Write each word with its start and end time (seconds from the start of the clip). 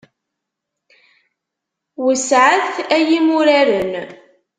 Wesseɛet 2.03 2.75
ay 2.95 3.07
imuraren. 3.17 3.93